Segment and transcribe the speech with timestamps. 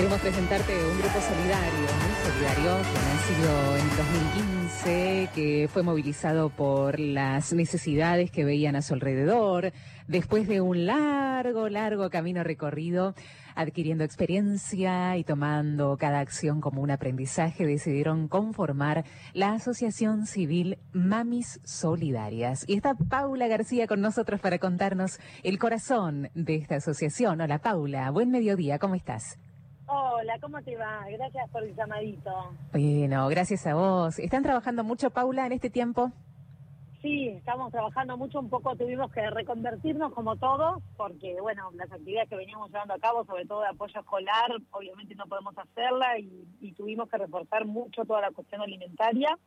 [0.00, 6.98] Queremos presentarte un grupo solidario, muy solidario, que nacido en 2015, que fue movilizado por
[6.98, 9.74] las necesidades que veían a su alrededor,
[10.08, 13.14] después de un largo, largo camino recorrido,
[13.54, 19.04] adquiriendo experiencia y tomando cada acción como un aprendizaje, decidieron conformar
[19.34, 22.64] la Asociación Civil Mamis Solidarias.
[22.66, 27.42] Y está Paula García con nosotros para contarnos el corazón de esta asociación.
[27.42, 29.38] Hola Paula, buen mediodía, ¿cómo estás?
[30.20, 31.06] Hola, ¿cómo te va?
[31.08, 32.30] Gracias por el llamadito.
[32.72, 34.18] Bueno, gracias a vos.
[34.18, 36.12] ¿Están trabajando mucho, Paula, en este tiempo?
[37.00, 42.28] Sí, estamos trabajando mucho, un poco tuvimos que reconvertirnos como todos, porque bueno, las actividades
[42.28, 46.72] que veníamos llevando a cabo, sobre todo de apoyo escolar, obviamente no podemos hacerla y,
[46.76, 49.38] tuvimos que reforzar mucho toda la cuestión alimentaria.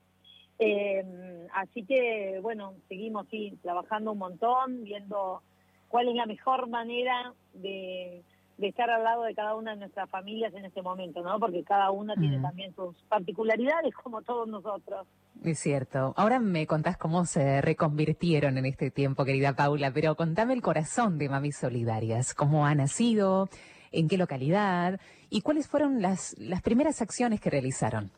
[0.58, 5.44] Eh, así que bueno, seguimos sí, trabajando un montón, viendo
[5.88, 8.24] cuál es la mejor manera de
[8.58, 11.40] de estar al lado de cada una de nuestras familias en este momento, ¿no?
[11.40, 15.08] Porque cada una tiene también sus particularidades, como todos nosotros.
[15.44, 16.14] Es cierto.
[16.16, 21.18] Ahora me contás cómo se reconvirtieron en este tiempo, querida Paula, pero contame el corazón
[21.18, 23.50] de Mami Solidarias, cómo ha nacido,
[23.92, 28.12] en qué localidad y cuáles fueron las, las primeras acciones que realizaron.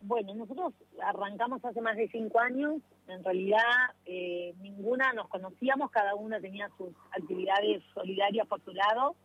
[0.00, 0.72] Bueno, nosotros
[1.02, 2.74] arrancamos hace más de cinco años.
[3.08, 3.60] En realidad,
[4.04, 9.16] eh, ninguna nos conocíamos, cada una tenía sus actividades solidarias por su lado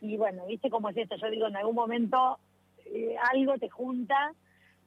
[0.00, 2.38] y bueno, viste cómo es esto, yo digo, en algún momento
[2.86, 4.32] eh, algo te junta,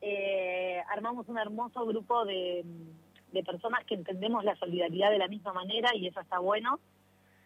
[0.02, 2.66] eh, armamos un hermoso grupo de,
[3.46, 6.80] personas que entendemos la solidaridad de la misma manera y eso está bueno.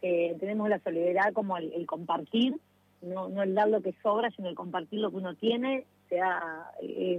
[0.02, 2.56] Eh, tenemos la solidaridad como el, compartir,
[3.02, 6.72] no, el dar lo que sobra, sino el compartir lo que uno tiene, sea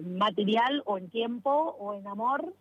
[0.05, 2.53] material o en tiempo o en amor.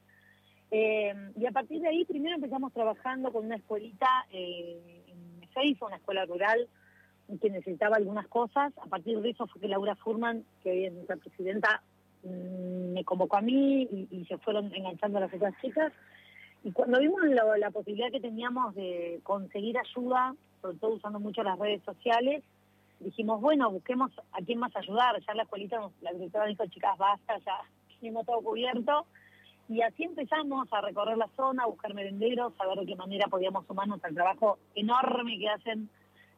[0.71, 6.25] y a partir de ahí primero empezamos trabajando con una escuelita en Ezeiza, una escuela
[6.25, 6.67] rural,
[7.41, 8.73] que necesitaba algunas cosas.
[8.77, 11.81] A partir de eso fue que Laura Furman, que es nuestra presidenta,
[12.23, 15.91] mm, me convocó a mí y, se fueron enganchando las otras chicas.
[16.63, 21.59] Y cuando vimos la posibilidad que teníamos de conseguir ayuda, sobre todo usando mucho las
[21.59, 22.43] redes sociales,
[22.99, 25.19] dijimos, bueno, busquemos a quién más ayudar.
[25.25, 27.59] Ya la escuelita, la directora dijo, chicas, basta, ya
[27.99, 29.05] tenemos todo cubierto.
[29.67, 33.27] Y así empezamos a recorrer la zona, a buscar merenderos, a ver de qué manera
[33.27, 35.89] podíamos sumarnos al trabajo enorme que hacen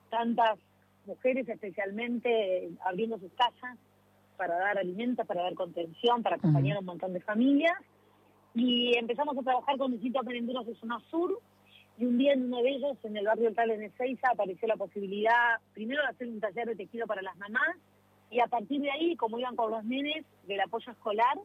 [0.09, 0.57] tantas
[1.07, 3.77] mujeres especialmente abriendo sus casas
[4.37, 7.75] para dar alimentos, para dar contención, para acompañar a un montón de familias.
[8.53, 11.39] Y empezamos a trabajar con distintos merenderos de zona sur.
[11.97, 14.75] Y un día en uno de ellos, en el barrio tal en Ezeiza, apareció la
[14.75, 17.75] posibilidad, primero de hacer un taller de tejido para las mamás,
[18.29, 21.39] y a partir de ahí, como iban con los nenes, del apoyo escolar.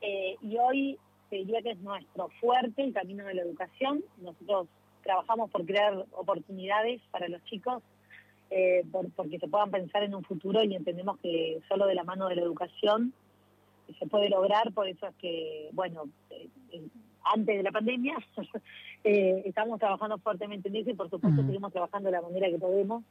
[0.00, 0.98] Eh, y hoy
[1.30, 4.04] diría que es nuestro fuerte el camino de la educación.
[4.18, 4.68] Nosotros
[5.02, 7.82] trabajamos por crear oportunidades para los chicos
[8.56, 8.84] eh,
[9.16, 12.36] porque se puedan pensar en un futuro y entendemos que solo de la mano de
[12.36, 13.12] la educación
[13.98, 16.86] se puede lograr, por eso es que, bueno, eh, eh,
[17.24, 18.16] antes de la pandemia
[19.02, 23.02] estamos trabajando fuertemente en eso y por supuesto seguimos trabajando de la manera que podemos,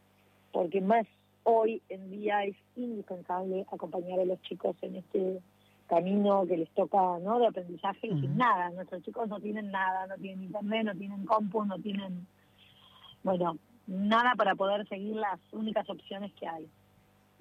[0.53, 1.05] porque más
[1.43, 5.41] hoy en día es indispensable acompañar a los chicos en este
[5.87, 7.39] camino que les toca ¿no?
[7.39, 8.69] de aprendizaje y sin nada.
[8.69, 12.25] Nuestros chicos no tienen nada, no tienen internet, no tienen compu, no tienen,
[13.23, 13.57] bueno,
[13.87, 16.69] nada para poder seguir las únicas opciones que hay.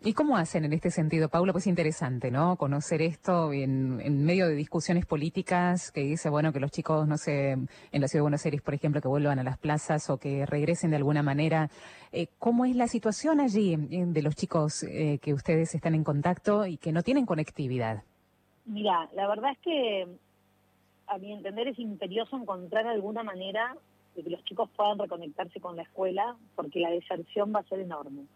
[0.05, 1.53] ¿Y cómo hacen en este sentido, Paula?
[1.53, 2.57] Pues interesante, ¿no?
[2.57, 7.53] Conocer esto en, medio de discusiones políticas que dice, bueno, que los chicos, no sé,
[7.53, 10.45] en la ciudad de Buenos Aires, por ejemplo, que vuelvan a las plazas o que
[10.45, 11.71] regresen de alguna manera.
[12.11, 16.03] Eh, ¿Cómo es la situación allí eh, de los chicos eh, que ustedes están en
[16.03, 18.03] contacto y que no tienen conectividad?
[18.65, 20.09] Mira, la verdad es que
[21.07, 23.77] a mi entender es imperioso encontrar alguna manera
[24.15, 27.81] de que los chicos puedan reconectarse con la escuela, porque la deserción va a ser
[27.81, 28.27] enorme.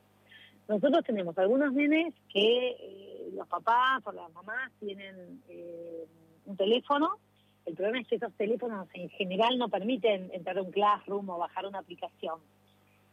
[0.69, 6.06] Nosotros tenemos algunos nenes que eh, los papás o las mamás tienen eh,
[6.47, 7.18] un teléfono.
[7.65, 11.39] El problema es que esos teléfonos en general no permiten entrar a un classroom o
[11.39, 12.41] bajar una aplicación.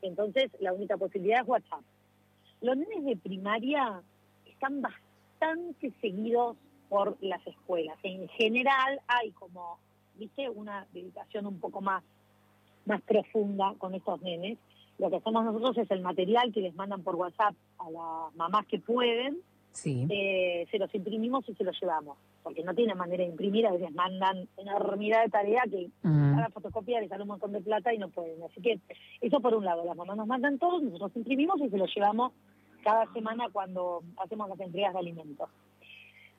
[0.01, 1.81] Entonces, la única posibilidad es WhatsApp.
[2.61, 4.01] Los nenes de primaria
[4.45, 6.57] están bastante seguidos
[6.89, 7.97] por las escuelas.
[8.03, 9.79] En general hay como,
[10.15, 12.03] viste, una dedicación un poco más
[12.85, 14.57] más profunda con estos nenes.
[14.99, 18.65] Lo que hacemos nosotros es el material que les mandan por WhatsApp a las mamás
[18.67, 19.37] que pueden,
[19.71, 20.05] sí.
[20.09, 23.71] Eh, se los imprimimos y se los llevamos, porque no tienen manera de imprimir, a
[23.71, 26.35] veces mandan una enormidad de tarea que mm.
[26.35, 28.43] cada fotocopia les sale un montón de plata y no pueden.
[28.43, 28.79] Así que
[29.21, 32.31] eso por un lado, las mamás nos mandan todo, nosotros imprimimos y se los llevamos
[32.83, 35.49] cada semana cuando hacemos las entregas de alimentos.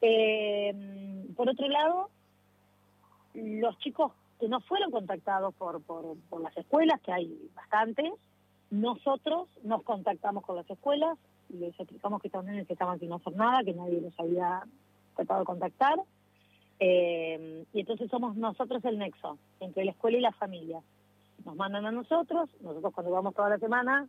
[0.00, 2.10] Eh, por otro lado,
[3.34, 8.12] los chicos que no fueron contactados por, por, las escuelas, que hay bastantes,
[8.70, 13.62] nosotros nos contactamos con las escuelas, les explicamos que estos nenes estaban sin hacer nada,
[13.62, 14.62] que nadie los había
[15.14, 16.00] tratado de contactar.
[16.80, 20.80] Eh, y entonces somos nosotros el nexo entre la escuela y la familia.
[21.44, 24.08] Nos mandan a nosotros, nosotros cuando vamos toda la semana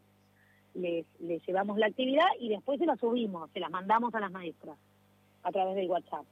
[0.73, 4.31] les, les llevamos la actividad y después se la subimos, se las mandamos a las
[4.31, 4.77] maestras
[5.43, 6.25] a través del WhatsApp.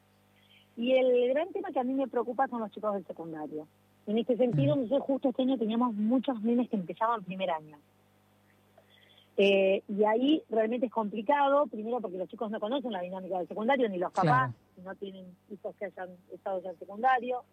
[0.76, 3.68] Y el gran tema que a mí me preocupa son los chicos del secundario.
[4.06, 7.78] En este sentido, nosotros justo este año teníamos muchos nenes que empezaban primer año.
[9.36, 13.48] Eh, y ahí realmente es complicado, primero porque los chicos no conocen la dinámica del
[13.48, 14.54] secundario, ni los papás,
[14.84, 17.44] no tienen hijos que hayan estado ya en secundario.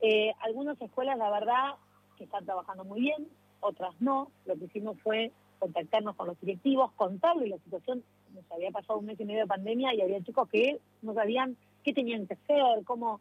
[0.00, 1.74] Eh, algunas escuelas, la verdad,
[2.18, 3.28] que están trabajando muy bien,
[3.60, 4.30] otras no.
[4.44, 8.02] Lo que hicimos fue contactarnos con los directivos, contarles la situación.
[8.34, 11.56] Nos había pasado un mes y medio de pandemia y había chicos que no sabían
[11.82, 13.20] qué tenían que hacer, cómo,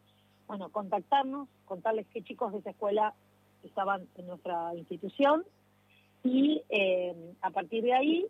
[0.50, 3.13] bueno, contactarnos, contarles qué chicos de esa escuela
[3.63, 5.46] estaban en nuestra institución
[6.24, 8.25] y eh, a partir de ahí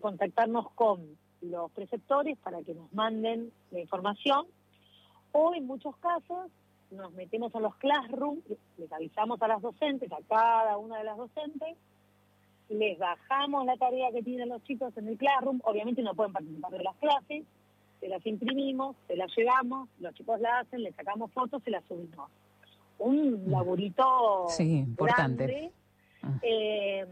[0.00, 4.46] contactarnos con los preceptores para que nos manden la información
[5.32, 6.52] o en muchos casos
[6.92, 8.44] nos metemos a los classrooms,
[8.76, 11.76] les avisamos a las docentes, a cada una de las docentes,
[12.68, 16.70] les bajamos la tarea que tienen los chicos en el classroom, obviamente no pueden participar
[16.70, 17.44] de las clases,
[18.00, 21.84] se las imprimimos, se las llevamos, los chicos la hacen, les sacamos fotos, se las
[21.84, 22.30] subimos.
[22.98, 25.46] Un laburito sí, importante.
[25.46, 25.72] Grande,
[26.22, 26.38] ah.
[26.42, 27.06] eh,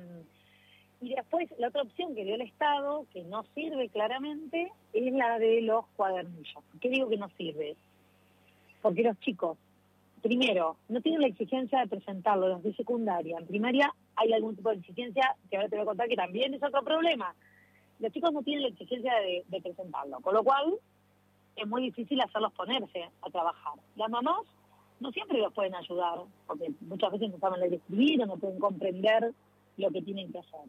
[1.00, 5.38] y después la otra opción que dio el Estado, que no sirve claramente, es la
[5.38, 6.64] de los cuadernillos.
[6.80, 7.76] ¿Qué digo que no sirve?
[8.80, 9.58] Porque los chicos,
[10.22, 13.38] primero, no tienen la exigencia de presentarlo, los de secundaria.
[13.38, 16.54] En primaria hay algún tipo de exigencia, que ahora te voy a contar que también
[16.54, 17.34] es otro problema
[17.98, 20.74] los chicos no tienen la exigencia de, presentarlo, con lo cual
[21.56, 23.74] es muy difícil hacerlos ponerse a trabajar.
[23.96, 24.42] Las mamás
[25.00, 28.36] no siempre los pueden ayudar, porque muchas veces no saben leer y escribir o no
[28.36, 29.32] pueden comprender
[29.76, 30.60] lo que tienen que hacer.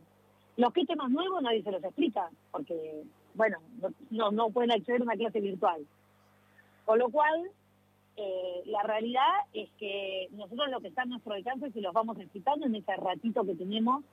[0.55, 3.03] Los que temas nuevos nadie se los explica, porque,
[3.35, 3.57] bueno,
[4.09, 5.85] no, no pueden acceder a una clase virtual.
[6.85, 7.51] Con lo cual,
[8.15, 12.17] eh, la realidad es que nosotros lo que está a nuestro alcance, si los vamos
[12.19, 14.03] explicando en ese ratito que tenemos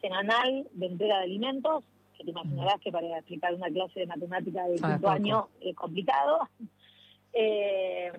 [0.00, 1.84] semanal de entrega de alimentos,
[2.16, 6.48] que te imaginarás que para explicar una clase de matemática de quinto año es complicado.
[7.36, 8.12] Eh,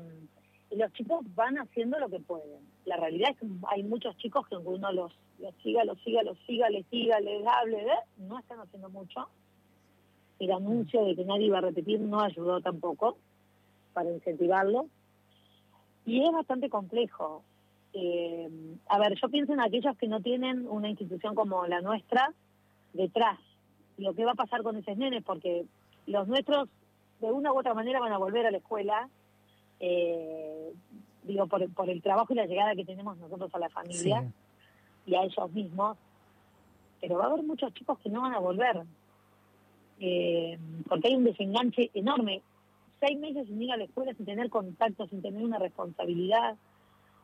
[0.71, 2.59] los chicos van haciendo lo que pueden.
[2.83, 6.37] La realidad es que hay muchos chicos que uno los, los siga, los siga, los
[6.45, 7.87] siga, les siga, les hable,
[8.17, 9.29] no están haciendo mucho.
[10.37, 13.17] El anuncio de que nadie iba a repetir no ayudó tampoco
[13.93, 14.87] para incentivarlo.
[16.05, 17.43] Y es bastante complejo.
[17.93, 18.49] Eh,
[18.89, 22.33] a ver, yo pienso en aquellos que no tienen una institución como la nuestra
[22.91, 23.39] detrás
[23.97, 25.65] lo que va a pasar con esos nenes, porque
[26.05, 26.69] los nuestros
[27.19, 29.09] de una u otra manera van a volver a la escuela,
[29.79, 30.73] eh,
[31.23, 34.31] digo, por, por el trabajo y la llegada que tenemos nosotros a la familia
[35.05, 35.97] y a ellos mismos,
[37.01, 38.83] pero va a haber muchos chicos que no van a volver,
[39.99, 40.57] eh,
[40.87, 42.41] porque hay un desenganche enorme.
[42.99, 46.55] Seis meses sin ir a la escuela, sin tener contacto, sin tener una responsabilidad,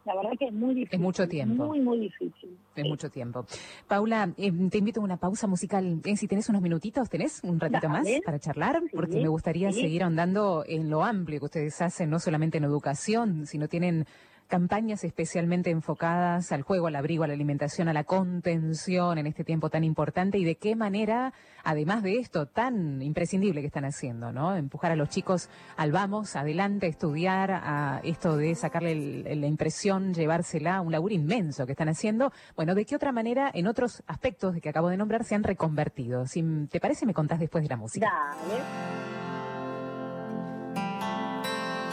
[0.05, 0.95] la verdad que es muy difícil.
[0.95, 1.65] Es mucho tiempo.
[1.65, 2.57] Muy, muy difícil.
[2.75, 3.45] Es mucho tiempo.
[3.87, 6.01] Paula, eh, te invito a una pausa musical.
[6.03, 8.81] Eh, si tenés unos minutitos, ¿tenés un ratito más para charlar?
[8.93, 13.45] Porque me gustaría seguir ahondando en lo amplio que ustedes hacen, no solamente en educación,
[13.45, 14.05] sino tienen
[14.51, 19.45] campañas especialmente enfocadas al juego, al abrigo, a la alimentación, a la contención en este
[19.45, 24.33] tiempo tan importante y de qué manera, además de esto tan imprescindible que están haciendo,
[24.33, 24.53] ¿no?
[24.57, 30.81] Empujar a los chicos al vamos, adelante, estudiar, a esto de sacarle la impresión, llevársela,
[30.81, 32.33] un laburo inmenso que están haciendo.
[32.57, 35.43] Bueno, ¿de qué otra manera en otros aspectos de que acabo de nombrar se han
[35.43, 36.27] reconvertido?
[36.27, 38.11] Si te parece, me contás después de la música.
[38.11, 39.20] Dale.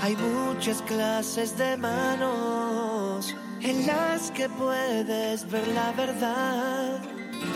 [0.00, 7.00] Hay muchas clases de manos en las que puedes ver la verdad.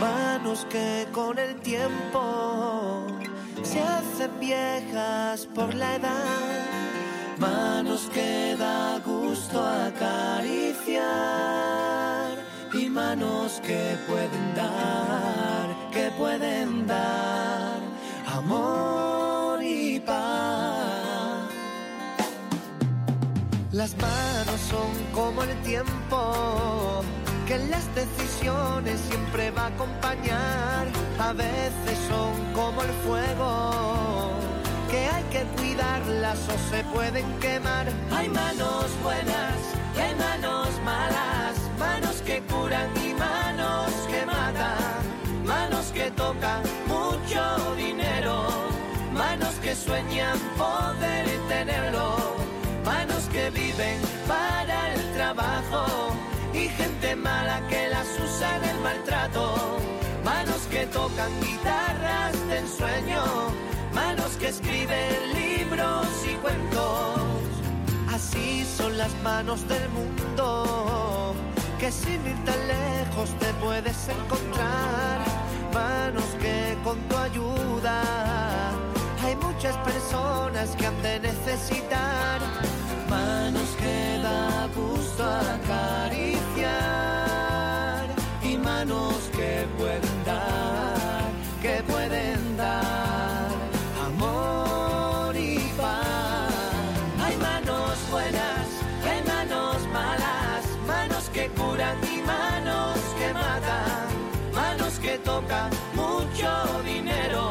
[0.00, 3.06] Manos que con el tiempo
[3.62, 7.38] se hacen viejas por la edad.
[7.38, 11.02] Manos que da gusto acariciar.
[12.74, 17.78] Y manos que pueden dar, que pueden dar
[18.26, 19.01] amor
[23.82, 27.02] Las manos son como el tiempo
[27.48, 30.86] que las decisiones siempre va a acompañar.
[31.18, 34.30] A veces son como el fuego
[34.88, 37.88] que hay que cuidarlas o se pueden quemar.
[38.12, 39.56] Hay manos buenas
[39.96, 45.02] y hay manos malas, manos que curan y manos que matan,
[45.44, 48.46] manos que tocan mucho dinero,
[49.12, 52.41] manos que sueñan poder tenerlo
[53.32, 53.98] que viven
[54.28, 55.86] para el trabajo
[56.52, 59.78] y gente mala que las usa en el maltrato,
[60.22, 63.24] manos que tocan guitarras de ensueño,
[63.94, 67.20] manos que escriben libros y cuentos.
[68.12, 71.34] Así son las manos del mundo,
[71.80, 75.20] que sin ir tan lejos te puedes encontrar.
[75.72, 78.02] Manos que con tu ayuda
[79.24, 82.40] hay muchas personas que han de necesitar.
[83.12, 85.22] Manos que da gusto
[85.56, 86.70] acariciar
[88.42, 91.24] y manos que pueden dar,
[91.60, 93.50] que pueden dar
[94.08, 96.54] amor y paz.
[97.22, 98.66] Hay manos buenas,
[99.06, 104.08] hay manos malas, manos que curan y manos que matan,
[104.54, 106.48] manos que tocan mucho
[106.86, 107.42] dinero,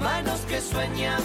[0.00, 1.22] manos que sueñan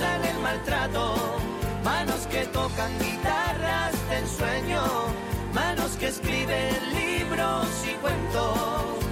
[0.00, 1.14] el maltrato.
[1.84, 4.82] Manos que tocan guitarras de ensueño,
[5.52, 9.03] manos que escriben libros y cuentos.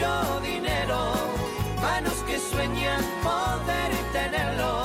[0.00, 1.12] Dinero,
[1.82, 4.82] manos que sueñan poder tenerlo,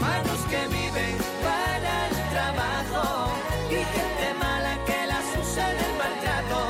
[0.00, 3.30] manos que viven para el trabajo
[3.70, 6.60] y gente mala que las usa en el maltrato,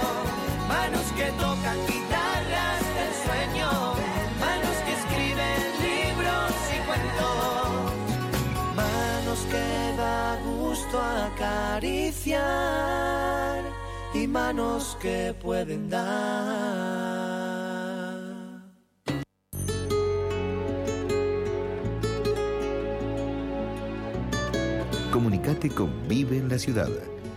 [0.68, 3.68] manos que tocan guitarras del sueño,
[4.38, 7.68] manos que escriben libros y cuentos.
[8.76, 12.40] Manos que da gusto acariciar
[14.12, 17.09] y manos que pueden dar.
[25.50, 26.88] Comunicate con Vive en la Ciudad.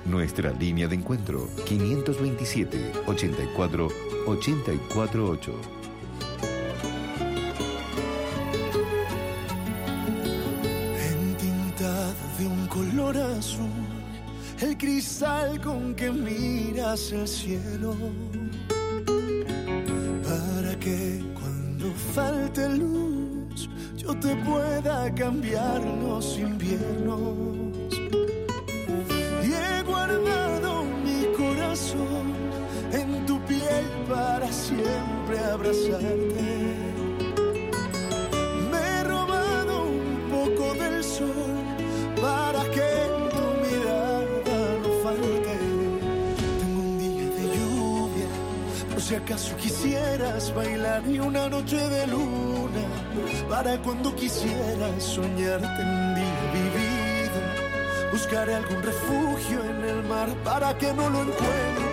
[0.06, 3.88] Nuestra línea de encuentro 527 84
[4.28, 5.54] 848.
[11.12, 13.66] Entintado de un color azul,
[14.62, 17.96] el cristal con que miras el cielo.
[20.24, 23.68] Para que cuando falte luz,
[23.98, 26.38] yo te pueda cambiar los
[49.34, 52.84] acaso quisieras bailar y una noche de luna
[53.50, 58.12] para cuando quisieras soñarte en día vivido.
[58.12, 61.93] Buscaré algún refugio en el mar para que no lo encuentre.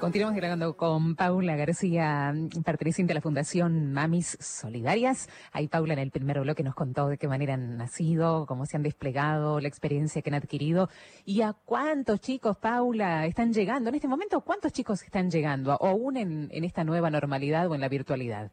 [0.00, 2.32] Continuamos dialogando con Paula García,
[2.64, 5.28] perteneciente a la Fundación Mamis Solidarias.
[5.52, 8.78] Ahí Paula en el primer bloque nos contó de qué manera han nacido, cómo se
[8.78, 10.88] han desplegado, la experiencia que han adquirido
[11.26, 13.90] y a cuántos chicos, Paula, están llegando.
[13.90, 15.76] En este momento, ¿cuántos chicos están llegando?
[15.76, 18.50] ¿O aún en, en esta nueva normalidad o en la virtualidad?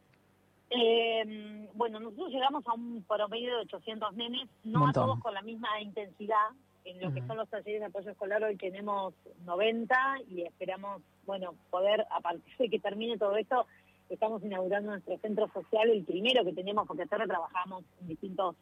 [0.70, 5.04] Eh, bueno, nosotros llegamos a un promedio de 800 nenes, no Montón.
[5.04, 6.50] a todos con la misma intensidad.
[6.84, 9.14] En lo que son los talleres de apoyo escolar hoy tenemos
[9.46, 9.96] 90
[10.30, 13.68] y esperamos, bueno, poder, a partir de que termine todo esto,
[14.10, 18.56] estamos inaugurando nuestro centro social, el primero que tenemos, porque hasta ahora trabajamos en distintos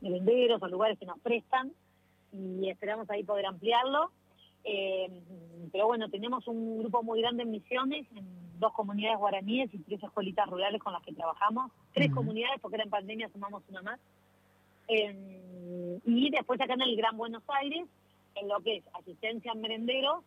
[0.00, 1.72] merenderos o lugares que nos prestan
[2.32, 4.10] y esperamos ahí poder ampliarlo.
[4.64, 5.22] Eh,
[5.72, 8.26] pero bueno, tenemos un grupo muy grande en Misiones, en
[8.58, 11.70] dos comunidades guaraníes y tres escuelitas rurales con las que trabajamos.
[11.94, 14.00] Tres comunidades, porque era en pandemia, sumamos una más.
[14.88, 17.86] Eh, y después acá en el Gran Buenos Aires,
[18.34, 20.24] en lo que es asistencia en merenderos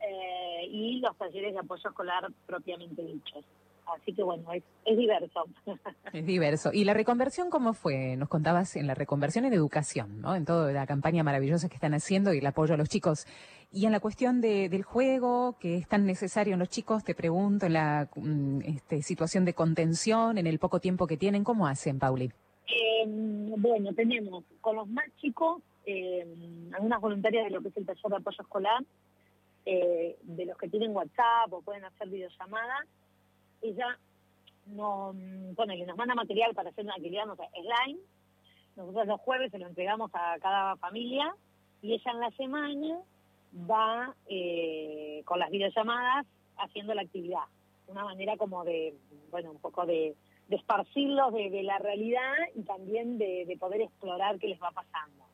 [0.00, 3.44] eh, y los talleres de apoyo escolar propiamente dichos.
[3.86, 5.46] Así que bueno, es, es diverso.
[6.12, 6.70] Es diverso.
[6.72, 8.16] ¿Y la reconversión cómo fue?
[8.16, 10.34] Nos contabas en la reconversión en educación, ¿no?
[10.34, 13.26] En toda la campaña maravillosa que están haciendo y el apoyo a los chicos.
[13.70, 17.14] Y en la cuestión de, del juego, que es tan necesario en los chicos, te
[17.14, 21.66] pregunto, en la mm, este, situación de contención, en el poco tiempo que tienen, ¿cómo
[21.66, 22.32] hacen, Pauli?
[22.66, 26.26] Eh, bueno, tenemos con los más chicos eh,
[26.72, 28.84] algunas voluntarias de lo que es el taller de apoyo escolar,
[29.70, 32.86] eh, de los que tienen WhatsApp o pueden hacer videollamadas.
[33.60, 33.98] Ella
[34.64, 35.14] nos,
[35.54, 38.00] ponele, nos manda material para hacer una actividad, no sé, slime.
[38.76, 41.34] Nosotros los jueves se lo entregamos a cada familia
[41.82, 42.98] y ella en la semana
[43.70, 46.24] va eh, con las videollamadas
[46.56, 47.44] haciendo la actividad.
[47.88, 48.94] una manera como de,
[49.30, 50.16] bueno, un poco de,
[50.48, 55.27] de esparcirlos de, la realidad y también de poder explorar qué les va pasando.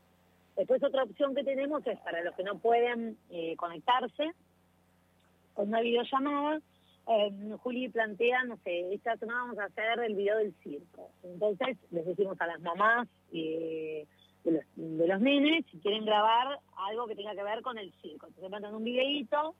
[0.56, 4.32] Después otra opción que tenemos es para los que no pueden eh, conectarse
[5.54, 6.61] con una videollamada,
[7.06, 11.11] eh, Juli plantea, no sé, esta semana vamos a hacer el video del circo.
[11.23, 14.06] Entonces les decimos a las mamás eh,
[14.44, 18.26] de, los, de nenes si quieren grabar algo que tenga que ver con el circo.
[18.26, 19.54] Entonces mandan un videíto,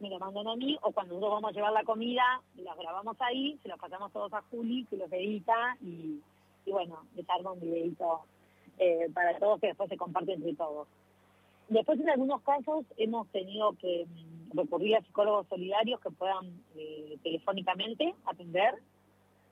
[0.00, 3.16] me lo mandan a mí, o cuando nosotros vamos a llevar la comida, los grabamos
[3.20, 6.20] ahí, se los pasamos todos a Juli, que los edita y,
[6.66, 8.24] y bueno, les arma un videíto
[8.82, 10.88] eh, para todos que después se comparte entre todos.
[11.68, 14.06] Después en algunos casos hemos tenido que
[14.52, 16.46] recurrir a psicólogos solidarios que puedan
[16.76, 18.74] eh, telefónicamente atender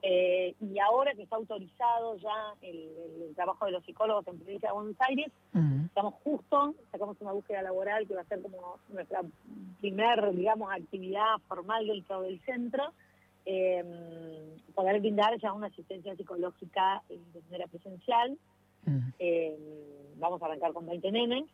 [0.03, 2.91] eh, y ahora que está autorizado ya el,
[3.29, 5.31] el, trabajo de los psicólogos en provincia de Buenos Aires,
[5.85, 9.21] estamos justo, sacamos una búsqueda laboral que va a ser como nuestra
[9.81, 12.93] primer, digamos, actividad formal dentro del centro,
[13.45, 13.85] eh,
[14.75, 18.39] poder brindar ya una asistencia psicológica de manera presencial.
[19.19, 19.57] Eh,
[20.17, 21.45] vamos a arrancar con 20 nenes,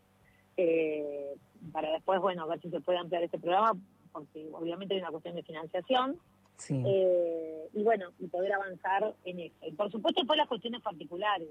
[0.56, 1.34] eh,
[1.72, 3.78] para después, bueno, ver si se puede ampliar este programa,
[4.12, 6.18] porque obviamente hay una cuestión de financiación.
[6.56, 6.82] Sí.
[6.86, 9.54] Eh, y bueno, y poder avanzar en eso.
[9.66, 11.48] Y por supuesto después las cuestiones particulares.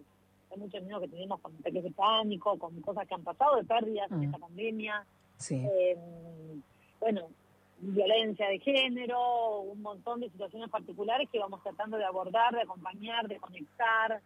[0.51, 3.65] Hay muchos niños que tenemos con ataques de pánico, con cosas que han pasado, de
[3.65, 5.05] pérdidas en esta pandemia.
[5.37, 5.63] Sí.
[6.99, 7.27] Bueno,
[7.79, 13.27] violencia de género, un montón de situaciones particulares que vamos tratando de abordar, de acompañar,
[13.27, 14.21] de conectar.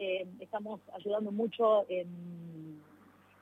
[0.00, 2.80] Eh, estamos ayudando mucho en,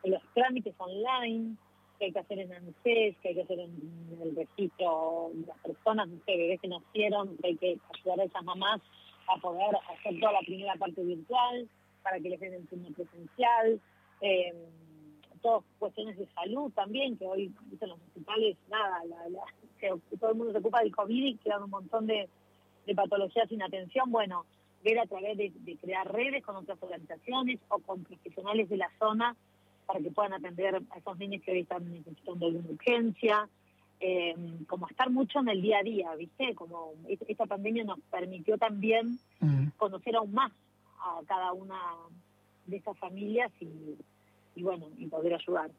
[0.03, 1.55] en los trámites online
[1.99, 5.59] que hay que hacer en ANSES, que hay que hacer en el registro de las
[5.59, 8.81] personas, no sé, bebés que nacieron, que hay que ayudar a esas mamás
[9.29, 11.69] a poder hacer toda la primera parte virtual
[12.03, 13.81] para que les den el turno presencial.
[14.23, 14.55] Eh,
[15.43, 19.03] todas cuestiones de salud también, que hoy ¿viste, los hospitales, nada,
[20.19, 22.29] todo el mundo se ocupa del COVID y quedan un montón de,
[22.87, 24.11] de patologías sin atención.
[24.11, 24.47] Bueno,
[24.87, 28.89] ver a través de, de crear redes con otras organizaciones o con profesionales de la
[29.01, 29.35] zona
[29.87, 33.49] para que puedan atender a esos niños que hoy están necesitando alguna urgencia,
[34.01, 34.35] eh,
[34.69, 36.55] como estar mucho en el día a día, ¿viste?
[36.55, 39.69] Como es- esta pandemia nos permitió también Mm.
[39.77, 40.53] conocer aún más
[41.01, 41.79] a cada una
[42.67, 43.69] de esas familias y,
[44.57, 45.71] y bueno, y poder ayudar.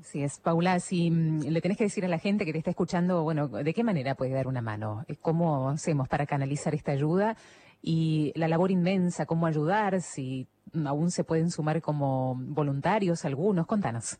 [0.00, 2.70] Así es, Paula, si mm, le tenés que decir a la gente que te está
[2.70, 5.04] escuchando, bueno, ¿de qué manera puede dar una mano?
[5.20, 7.36] ¿Cómo hacemos para canalizar esta ayuda?
[7.82, 10.00] Y la labor inmensa, ¿cómo ayudar?
[10.00, 10.46] Si
[10.86, 14.18] aún se pueden sumar como voluntarios algunos, contanos.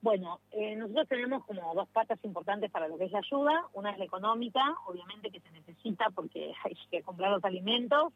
[0.00, 3.64] Bueno, eh, nosotros tenemos como dos patas importantes para lo que es la ayuda.
[3.72, 8.12] Una es la económica, obviamente que se necesita porque hay que comprar los alimentos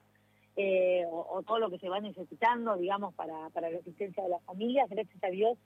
[0.56, 4.42] eh, o, todo lo que se va necesitando, digamos, para, para la asistencia de las
[4.44, 4.88] familias.
[4.90, 5.58] Gracias a Dios,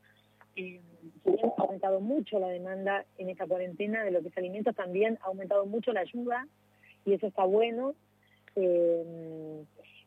[0.56, 0.80] eh,
[1.26, 5.26] ha aumentado mucho la demanda en esta cuarentena de lo que es alimentos, también ha
[5.26, 6.46] aumentado mucho la ayuda
[7.04, 7.94] y eso está bueno.
[8.56, 9.64] Eh,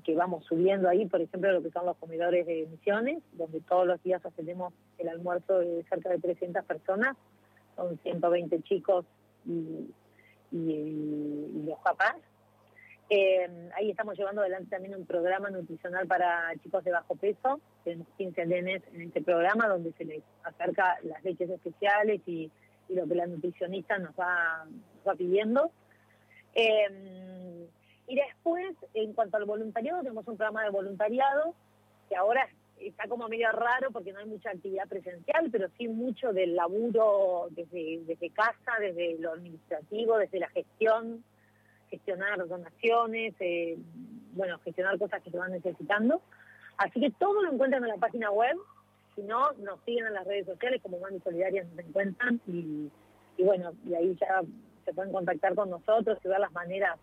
[0.04, 3.88] que vamos subiendo ahí, por ejemplo, lo que son los comedores de misiones, donde todos
[3.88, 7.16] los días hacemos el almuerzo de cerca de 300 personas,
[7.78, 9.06] son 120 chicos
[9.46, 9.90] y-
[10.52, 12.16] y los papás.
[13.14, 17.60] Eh, ahí estamos llevando adelante también un programa nutricional para chicos de bajo peso.
[17.84, 22.50] Tenemos 15 nenes en este programa donde se les acerca las leches especiales y,
[22.88, 24.66] lo que la nutricionista nos va,
[25.18, 25.72] pidiendo.
[26.56, 27.68] Eh,
[28.08, 31.54] y después, en cuanto al voluntariado, tenemos un programa de voluntariado
[32.08, 32.48] que ahora
[32.80, 37.48] está como medio raro porque no hay mucha actividad presencial, pero sí mucho del laburo
[37.52, 41.26] desde casa, desde lo administrativo, desde la gestión
[41.92, 43.78] gestionar donaciones, eh,
[44.34, 46.22] bueno, gestionar cosas que se van necesitando.
[46.78, 48.58] Así que todo lo encuentran en la página web.
[49.16, 52.90] Si no, nos siguen en las redes sociales como Mami Solidarias nos encuentran y,
[53.38, 54.42] y bueno, y ahí ya
[54.86, 56.98] se pueden contactar con nosotros y ver las maneras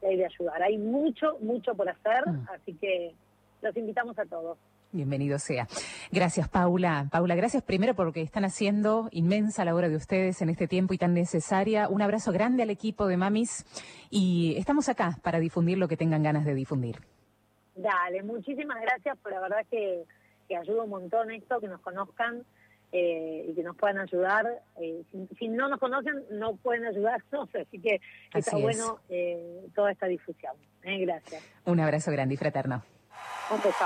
[0.00, 0.62] que hay de ayudar.
[0.62, 2.46] Hay mucho, mucho por hacer, mm.
[2.50, 3.14] así que
[3.62, 4.58] los invitamos a todos.
[4.92, 5.68] Bienvenido sea.
[6.10, 7.06] Gracias, Paula.
[7.12, 10.66] Paula, gracias primero por lo que están haciendo, inmensa la obra de ustedes en este
[10.66, 11.88] tiempo y tan necesaria.
[11.88, 13.64] Un abrazo grande al equipo de Mamis
[14.10, 16.96] y estamos acá para difundir lo que tengan ganas de difundir.
[17.76, 20.02] Dale, muchísimas gracias por la verdad que,
[20.48, 22.44] que ayuda un montón esto, que nos conozcan
[22.90, 24.44] eh, y que nos puedan ayudar.
[24.80, 25.04] Eh,
[25.38, 28.00] si, no nos conocen, no pueden ayudarnos, así que
[28.34, 30.54] está bueno eh, toda esta difusión.
[30.82, 31.44] gracias.
[31.64, 32.82] Un abrazo grande y fraterno.
[33.52, 33.84] Un beso.